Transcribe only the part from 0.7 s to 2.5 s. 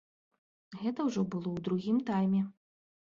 Гэта ўжо было ў другім тайме.